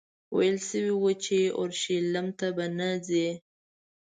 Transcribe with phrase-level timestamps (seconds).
[0.37, 3.27] ویل شوي وو چې اورشلیم ته به نه ځې.